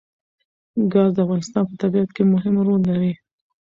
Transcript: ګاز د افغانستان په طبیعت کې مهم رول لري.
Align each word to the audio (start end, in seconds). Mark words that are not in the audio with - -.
ګاز 0.91 1.09
د 1.15 1.17
افغانستان 1.25 1.63
په 1.69 1.75
طبیعت 1.81 2.09
کې 2.15 2.23
مهم 2.33 2.55
رول 2.65 2.81
لري. 2.89 3.13